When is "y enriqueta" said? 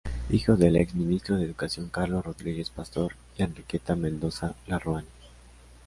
3.37-3.95